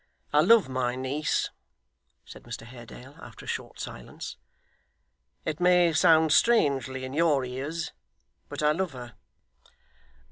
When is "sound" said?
5.93-6.31